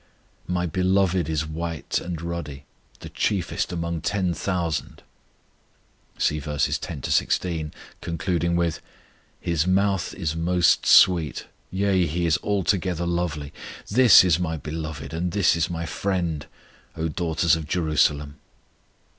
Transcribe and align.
My 0.47 0.65
Beloved 0.65 1.29
is 1.29 1.45
white 1.45 1.99
and 1.99 2.19
ruddy, 2.23 2.63
The 3.01 3.09
chiefest 3.09 3.71
among 3.71 4.01
ten 4.01 4.33
thousand. 4.33 5.03
(see 6.17 6.39
verses 6.39 6.79
10 6.79 7.03
16, 7.03 7.71
concluding 8.01 8.55
with) 8.55 8.81
His 9.39 9.67
mouth 9.67 10.15
is 10.15 10.35
most 10.35 10.87
sweet: 10.87 11.45
yea, 11.69 12.07
He 12.07 12.25
is 12.25 12.39
altogether 12.41 13.05
lovely. 13.05 13.53
This 13.91 14.23
is 14.23 14.39
my 14.39 14.57
Beloved, 14.57 15.13
and 15.13 15.33
this 15.33 15.55
is 15.55 15.69
my 15.69 15.85
Friend, 15.85 16.47
O 16.97 17.07
daughters 17.07 17.55
of 17.55 17.67
Jerusalem. 17.67 18.37